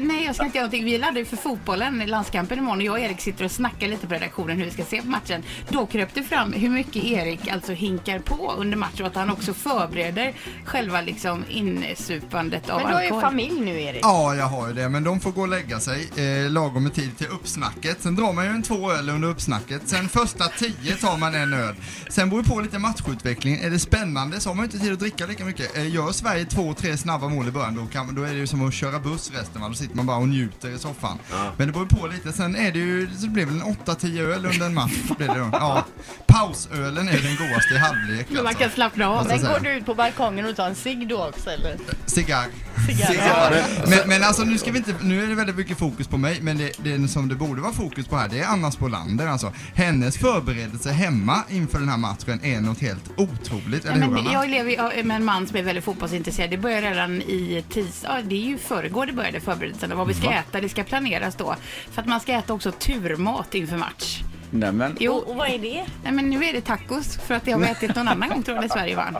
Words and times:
May 0.00 0.19
Nej, 0.20 0.26
jag 0.26 0.34
ska 0.36 0.44
inte 0.44 0.58
göra 0.58 0.66
någonting. 0.66 0.84
Vi 0.84 0.98
laddar 0.98 1.18
ju 1.18 1.24
för 1.24 1.36
fotbollen, 1.36 1.98
landskampen 2.06 2.58
imorgon 2.58 2.78
och 2.78 2.84
jag 2.84 2.92
och 2.92 3.00
Erik 3.00 3.20
sitter 3.20 3.44
och 3.44 3.50
snackar 3.50 3.88
lite 3.88 4.06
på 4.06 4.14
redaktionen 4.14 4.58
hur 4.58 4.64
vi 4.64 4.70
ska 4.70 4.84
se 4.84 5.02
på 5.02 5.08
matchen. 5.08 5.42
Då 5.68 5.86
kröp 5.86 6.14
det 6.14 6.22
fram 6.22 6.52
hur 6.52 6.68
mycket 6.68 7.04
Erik 7.04 7.48
alltså 7.48 7.72
hinkar 7.72 8.18
på 8.18 8.54
under 8.58 8.76
matchen 8.76 9.00
och 9.00 9.06
att 9.06 9.14
han 9.14 9.30
också 9.30 9.54
förbereder 9.54 10.34
själva 10.64 11.00
liksom 11.00 11.44
insupandet 11.48 12.70
av 12.70 12.80
Men 12.80 12.88
du 12.88 12.94
har 12.94 13.00
ju 13.00 13.06
alkohol. 13.06 13.22
familj 13.22 13.60
nu 13.60 13.82
Erik. 13.82 14.00
Ja, 14.02 14.34
jag 14.34 14.44
har 14.46 14.68
ju 14.68 14.74
det, 14.74 14.88
men 14.88 15.04
de 15.04 15.20
får 15.20 15.30
gå 15.32 15.40
och 15.40 15.48
lägga 15.48 15.80
sig 15.80 16.08
eh, 16.16 16.50
lagom 16.50 16.82
med 16.82 16.94
tid 16.94 17.18
till 17.18 17.26
uppsnacket. 17.26 18.02
Sen 18.02 18.14
drar 18.16 18.32
man 18.32 18.44
ju 18.44 18.50
en 18.50 18.62
två 18.62 18.92
öl 18.92 19.08
under 19.10 19.28
uppsnacket. 19.28 19.88
Sen 19.88 20.08
första 20.08 20.44
tio 20.44 20.96
tar 20.96 21.18
man 21.18 21.34
en 21.34 21.52
öl. 21.54 21.74
Sen 22.08 22.30
beror 22.30 22.42
det 22.42 22.48
på 22.48 22.60
lite 22.60 22.78
matchutvecklingen. 22.78 23.64
Är 23.64 23.70
det 23.70 23.78
spännande 23.78 24.40
så 24.40 24.50
har 24.50 24.54
man 24.54 24.64
ju 24.64 24.66
inte 24.66 24.78
tid 24.78 24.92
att 24.92 24.98
dricka 24.98 25.26
lika 25.26 25.44
mycket. 25.44 25.76
Eh, 25.76 25.94
gör 25.94 26.12
Sverige 26.12 26.44
två, 26.44 26.74
tre 26.74 26.96
snabba 26.96 27.28
mål 27.28 27.48
i 27.48 27.50
början, 27.50 27.74
då, 27.74 27.86
kan, 27.86 28.14
då 28.14 28.22
är 28.22 28.28
det 28.32 28.38
ju 28.38 28.46
som 28.46 28.68
att 28.68 28.74
köra 28.74 28.98
buss 28.98 29.30
resten. 29.34 29.62
Va? 29.62 29.68
Då 29.68 29.74
sitter 29.74 29.96
man 29.96 30.06
bara 30.06 30.16
och 30.20 30.28
njuter 30.28 30.68
i 30.70 30.78
soffan. 30.78 31.18
Men 31.56 31.66
det 31.66 31.72
beror 31.72 31.86
på 31.86 32.06
lite. 32.06 32.32
Sen 32.32 32.56
är 32.56 32.72
det 32.72 32.78
ju, 32.78 33.08
så 33.16 33.22
det 33.26 33.28
blir 33.28 33.46
väl 33.46 33.54
en 33.54 33.62
8-10 33.62 34.20
öl 34.34 34.46
under 34.46 34.66
en 34.66 34.74
match. 34.74 34.92
Blir 35.18 35.28
det 35.28 35.38
då. 35.38 35.48
Ja. 35.52 35.84
Pausölen 36.26 37.08
är 37.08 37.12
den 37.18 37.36
godaste 37.36 37.74
i 37.74 37.78
halvlek. 37.78 38.26
Men 38.28 38.36
man 38.36 38.46
Alltså. 38.46 38.62
kan 38.62 38.70
slappna 38.70 39.08
av. 39.08 39.26
Men 39.26 39.40
jag 39.42 39.52
går 39.52 39.60
du 39.60 39.70
ut 39.70 39.86
på 39.86 39.94
balkongen 39.94 40.46
och 40.46 40.56
tar 40.56 40.66
en 40.66 40.74
cigg 40.74 41.08
då 41.08 41.26
också 41.28 41.50
eller? 41.50 41.76
Cigarr. 42.06 42.46
Cigarr. 42.86 43.64
Men, 43.86 44.08
men 44.08 44.22
alltså 44.24 44.42
nu 44.44 44.58
ska 44.58 44.70
vi 44.72 44.78
inte, 44.78 44.94
nu 45.02 45.22
är 45.24 45.26
det 45.28 45.34
väldigt 45.34 45.56
mycket 45.56 45.78
fokus 45.78 46.06
på 46.06 46.16
mig, 46.18 46.38
men 46.42 46.58
det, 46.58 46.72
det 46.84 47.08
som 47.08 47.28
det 47.28 47.34
borde 47.34 47.60
vara 47.62 47.72
fokus 47.72 48.06
på 48.06 48.16
här, 48.16 48.28
det 48.28 48.40
är 48.40 48.46
Anna 48.46 48.70
Spolander 48.70 49.26
alltså. 49.26 49.52
Hennes 49.74 50.18
förberedelse 50.18 50.90
hemma 50.90 51.42
inför 51.48 51.78
den 51.78 51.88
här 51.88 51.96
matchen 51.96 52.40
är 52.44 52.60
något 52.60 52.80
helt 52.80 53.10
otroligt, 53.16 53.84
eller 53.84 53.94
hur 53.94 54.08
men 54.10 54.18
Anna? 54.26 54.32
jag 54.32 54.48
lever 54.50 55.02
med 55.02 55.16
en 55.16 55.24
man 55.24 55.46
som 55.46 55.56
är 55.56 55.62
väldigt 55.62 55.84
fotbollsintresserad. 55.84 56.50
Det 56.50 56.56
började 56.58 56.90
redan 56.90 57.22
i 57.22 57.64
tis... 57.70 58.04
Ja, 58.08 58.18
det 58.24 58.34
är 58.34 58.48
ju 58.48 58.58
förrgår 58.58 59.06
det 59.06 59.12
började 59.12 59.40
förberedelserna. 59.40 59.94
Vad 60.00 60.08
vi 60.08 60.14
ska 60.14 60.30
äta, 60.30 60.60
det 60.60 60.68
ska 60.68 60.84
planeras 60.84 61.34
då. 61.34 61.56
För 61.90 62.02
att 62.02 62.08
man 62.08 62.20
ska 62.20 62.32
äta 62.32 62.52
också 62.52 62.72
turmat 62.72 63.54
inför 63.54 63.76
match. 63.76 64.20
Nämen. 64.50 64.96
Jo, 65.00 65.12
Och, 65.12 65.28
och 65.28 65.36
vad 65.36 65.48
är 65.48 65.58
det? 65.58 65.84
Nej, 66.02 66.12
men 66.12 66.30
nu 66.30 66.44
är 66.44 66.52
det 66.52 66.60
tacos 66.60 67.16
för 67.26 67.34
att 67.34 67.44
det 67.44 67.52
har 67.52 67.58
vi 67.60 67.66
ätit 67.66 67.96
någon 67.96 68.08
annan 68.08 68.28
gång 68.28 68.42
tror 68.42 68.56
jag 68.56 68.62
när 68.62 68.68
Sverige 68.68 68.96
vann. 68.96 69.16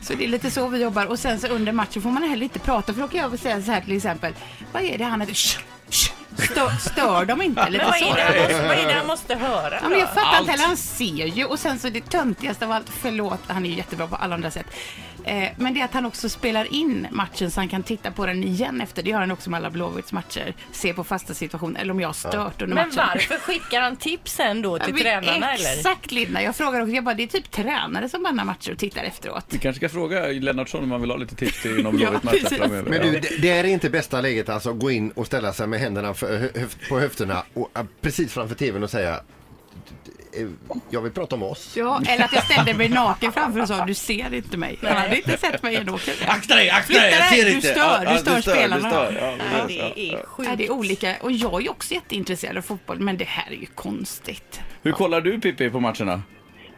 Så 0.00 0.14
det 0.14 0.24
är 0.24 0.28
lite 0.28 0.50
så 0.50 0.68
vi 0.68 0.82
jobbar. 0.82 1.06
Och 1.06 1.18
sen 1.18 1.40
så 1.40 1.46
under 1.46 1.72
matchen 1.72 2.02
får 2.02 2.10
man 2.10 2.22
heller 2.22 2.42
inte 2.42 2.58
prata 2.58 2.92
för 2.94 3.00
då 3.00 3.08
kan 3.08 3.20
jag 3.20 3.28
väl 3.28 3.38
säga 3.38 3.62
så 3.62 3.70
här 3.72 3.80
till 3.80 3.96
exempel. 3.96 4.32
Vad 4.72 4.82
är 4.82 4.98
det 4.98 5.04
han 5.04 5.26
shh. 5.26 5.58
Stör, 6.38 6.70
stör 6.90 7.24
de 7.24 7.42
inte? 7.42 7.62
Men 7.62 7.72
Lite 7.72 7.84
vad 7.84 7.94
så. 7.94 8.04
är 8.16 8.48
det 8.48 8.68
vad 8.68 8.78
är 8.78 8.89
han 9.00 9.06
måste 9.06 9.34
höra 9.34 9.78
Ja, 9.82 9.88
men 9.88 9.98
jag 9.98 10.08
fattar 10.14 10.38
inte 10.40 10.50
heller, 10.50 10.64
han 10.66 10.76
ser 10.76 11.26
ju. 11.26 11.44
Och 11.44 11.58
sen 11.58 11.78
så 11.78 11.88
det 11.88 12.10
töntigaste 12.10 12.64
av 12.66 12.72
allt, 12.72 12.88
förlåt, 13.02 13.40
han 13.46 13.66
är 13.66 13.70
jättebra 13.70 14.06
på 14.06 14.16
alla 14.16 14.34
andra 14.34 14.50
sätt. 14.50 14.66
Eh, 15.24 15.48
men 15.56 15.74
det 15.74 15.80
är 15.80 15.84
att 15.84 15.92
han 15.94 16.06
också 16.06 16.28
spelar 16.28 16.72
in 16.74 17.06
matchen 17.10 17.50
så 17.50 17.60
han 17.60 17.68
kan 17.68 17.82
titta 17.82 18.10
på 18.10 18.26
den 18.26 18.44
igen 18.44 18.80
efter. 18.80 19.02
Det 19.02 19.10
gör 19.10 19.20
han 19.20 19.30
också 19.30 19.50
med 19.50 19.58
alla 19.58 19.70
Blåvitts 19.70 20.12
matcher. 20.12 20.54
Se 20.72 20.94
på 20.94 21.04
fasta 21.04 21.34
situationer, 21.34 21.80
eller 21.80 21.92
om 21.92 22.00
jag 22.00 22.08
har 22.08 22.12
stört 22.12 22.62
under 22.62 22.74
Men 22.76 22.88
matchen. 22.88 23.04
varför 23.14 23.34
skickar 23.36 23.80
han 23.82 23.96
tipsen 23.96 24.62
då 24.62 24.78
till 24.78 24.86
Ja, 24.88 24.92
men 24.94 25.02
tränarna 25.02 25.52
eller? 25.54 25.72
Exakt 25.76 26.12
Linda, 26.12 26.42
jag 26.42 26.56
frågar 26.56 26.80
också, 26.80 26.92
jag 26.94 27.04
bara, 27.04 27.14
det 27.14 27.22
är 27.22 27.26
typ 27.26 27.50
tränare 27.50 28.08
som 28.08 28.22
bannar 28.22 28.44
matcher 28.44 28.72
och 28.72 28.78
tittar 28.78 29.02
efteråt. 29.04 29.44
Vi 29.48 29.58
kanske 29.58 29.78
ska 29.80 29.88
fråga 29.88 30.26
Lennartsson 30.26 30.82
om 30.84 30.90
han 30.90 31.00
vill 31.00 31.10
ha 31.10 31.16
lite 31.18 31.34
tips 31.34 31.62
till 31.62 31.82
någon 31.82 31.98
Ja, 32.00 32.10
Blåvitt 32.10 32.22
match 32.22 32.58
framöver. 32.58 32.90
Men 32.90 33.00
du, 33.02 33.14
Ja. 33.14 33.20
det, 33.22 33.36
det 33.42 33.50
är 33.50 33.64
inte 33.64 33.90
bästa 33.90 34.20
läget 34.20 34.48
alltså 34.48 34.70
att 34.70 34.78
gå 34.78 34.90
in 34.90 35.10
och 35.10 35.26
ställa 35.26 35.52
sig 35.52 35.66
med 35.66 35.80
händerna 35.80 36.14
för, 36.14 36.38
hö, 36.38 36.60
höft, 36.60 36.78
på 36.88 37.00
höfterna 37.00 37.42
och 37.54 37.68
precis 38.00 38.32
framför 38.32 38.54
tvn 38.54 38.82
och 38.82 38.89
säga 38.90 39.20
"Eh, 40.32 40.46
jag 40.90 41.00
vill 41.00 41.12
prata 41.12 41.34
om 41.36 41.42
oss. 41.42 41.76
Ja, 41.76 42.00
eller 42.08 42.24
att 42.24 42.32
jag 42.32 42.44
ställde 42.44 42.74
mig 42.74 42.88
naken 42.88 43.32
framför 43.32 43.60
och 43.60 43.68
sa, 43.68 43.84
du 43.84 43.94
ser 43.94 44.34
inte 44.34 44.56
mig. 44.56 44.78
Han 44.82 44.96
hade 44.96 45.16
inte 45.16 45.36
sett 45.38 45.62
mig 45.62 45.76
ändå. 45.76 45.98
Akta 46.26 46.54
dig, 46.54 46.70
akta 46.70 46.92
dig, 46.92 47.10
jag 47.12 47.28
ser 47.28 47.54
inte! 47.54 47.68
du 47.68 47.74
stör, 47.74 48.04
Ja, 48.04 48.12
du 48.12 48.18
stör 48.18 48.40
spelarna. 48.40 48.76
Du 48.88 48.90
stör. 48.90 49.36
Ja, 49.52 49.64
det 49.68 49.80
är 50.00 50.12
Ja, 50.12 50.18
sjukt. 50.26 50.50
det 50.56 50.66
är 50.66 50.72
olika. 50.72 51.16
Och 51.20 51.32
jag 51.32 51.66
är 51.66 51.70
också 51.70 51.94
jätteintresserad 51.94 52.56
av 52.56 52.62
fotboll, 52.62 52.98
men 53.00 53.16
det 53.16 53.24
här 53.28 53.52
är 53.52 53.56
ju 53.56 53.66
konstigt. 53.66 54.60
Hur 54.82 54.92
kollar 54.92 55.20
du 55.20 55.40
Pippi 55.40 55.70
på 55.70 55.80
matcherna? 55.80 56.22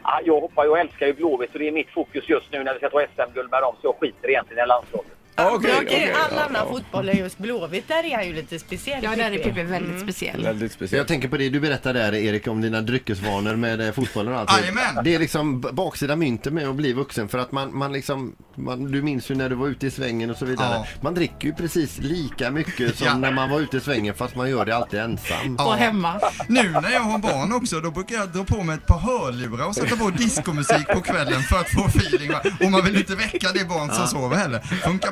Ja, 0.03 0.19
jag 0.25 0.41
hoppar 0.41 0.69
och 0.69 0.79
älskar 0.79 1.05
ju 1.07 1.13
Blåvitt 1.13 1.51
så 1.51 1.57
det 1.57 1.67
är 1.67 1.71
mitt 1.71 1.89
fokus 1.89 2.23
just 2.29 2.51
nu 2.51 2.63
när 2.63 2.73
vi 2.73 2.79
ska 2.79 2.89
ta 2.89 3.05
SM-guld 3.15 3.51
med 3.51 3.61
dem 3.61 3.75
så 3.81 3.87
jag 3.87 3.95
skiter 3.99 4.29
egentligen 4.29 4.63
i 4.63 4.67
landslaget. 4.67 5.11
Okej, 5.35 5.55
Okej, 5.55 5.73
okej, 5.85 6.13
all 6.13 6.31
ja, 6.35 6.41
annan 6.45 6.61
ja. 6.67 6.71
fotboll 6.73 7.09
är 7.09 7.13
just 7.13 7.37
Blåvitt. 7.37 7.87
Där 7.87 8.03
är 8.03 8.15
han 8.15 8.27
ju 8.27 8.33
lite 8.33 8.59
speciell. 8.59 9.03
Ja, 9.03 9.15
där 9.15 9.31
är 9.31 9.37
Pippi. 9.37 9.43
Pippi 9.49 9.63
väldigt 9.63 10.01
speciell. 10.01 10.43
Väldigt 10.43 10.71
speciellt. 10.71 10.97
jag 10.97 11.07
tänker 11.07 11.27
på 11.27 11.37
det 11.37 11.49
du 11.49 11.59
berättade 11.59 11.99
där 11.99 12.13
Erik 12.15 12.47
om 12.47 12.61
dina 12.61 12.81
dryckesvanor 12.81 13.55
med 13.55 13.81
eh, 13.87 13.91
fotbollen 13.93 14.33
och 14.33 14.39
allt. 14.39 14.51
Jajamän. 14.59 15.03
Det 15.03 15.15
är 15.15 15.19
liksom 15.19 15.61
b- 15.61 15.67
baksida 15.71 16.15
myntet 16.15 16.53
med 16.53 16.67
att 16.67 16.75
bli 16.75 16.93
vuxen 16.93 17.27
för 17.29 17.37
att 17.37 17.51
man, 17.51 17.77
man 17.77 17.93
liksom, 17.93 18.35
man, 18.55 18.91
du 18.91 19.01
minns 19.01 19.31
ju 19.31 19.35
när 19.35 19.49
du 19.49 19.55
var 19.55 19.67
ute 19.67 19.87
i 19.87 19.91
svängen 19.91 20.29
och 20.29 20.37
så 20.37 20.45
vidare. 20.45 20.73
Ja. 20.75 20.85
Man 21.01 21.13
dricker 21.13 21.47
ju 21.47 21.53
precis 21.53 21.97
lika 21.99 22.51
mycket 22.51 22.97
som 22.97 23.07
Ja. 23.07 23.17
när 23.17 23.31
man 23.31 23.49
var 23.49 23.59
ute 23.59 23.77
i 23.77 23.79
svängen 23.79 24.13
fast 24.15 24.35
man 24.35 24.49
gör 24.49 24.65
det 24.65 24.75
alltid 24.75 24.99
ensam. 24.99 25.55
Och 25.55 25.73
hemma. 25.75 26.19
Nu 26.47 26.69
när 26.69 26.91
jag 26.91 26.99
har 27.01 27.17
barn 27.19 27.53
också, 27.53 27.79
då 27.79 27.91
brukar 27.91 28.15
jag 28.15 28.29
dra 28.29 28.43
på 28.43 28.63
mig 28.63 28.75
ett 28.75 28.85
par 28.87 28.99
hörlurar 28.99 29.67
och 29.67 29.75
sätta 29.75 29.95
på 29.95 30.09
diskomusik 30.09 30.87
på 30.87 31.01
kvällen 31.01 31.41
för 31.41 31.59
att 31.59 31.69
få 31.69 31.85
feeling. 31.85 32.31
va? 32.31 32.41
Och 32.65 32.71
man 32.71 32.85
vill 32.85 32.95
inte 32.95 33.15
väcka 33.15 33.47
det 33.53 33.67
barn 33.69 33.89
som 33.91 34.07
sover 34.07 34.35
heller. 34.37 34.59
Funkar 34.59 35.11